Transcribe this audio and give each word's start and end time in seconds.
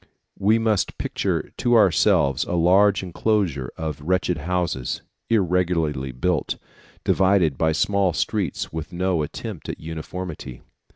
We 0.39 0.57
must 0.57 0.97
picture 0.97 1.51
to 1.57 1.75
ourselves 1.75 2.43
a 2.45 2.53
large 2.55 3.03
enclosure 3.03 3.69
of 3.77 4.01
wretched 4.01 4.39
houses, 4.39 5.03
irregularly 5.29 6.11
built, 6.11 6.57
divided 7.03 7.55
by 7.55 7.73
small 7.73 8.11
streets 8.11 8.73
with 8.73 8.91
no 8.91 9.21
attempt 9.21 9.69
at 9.69 9.79
uniformity. 9.79 10.63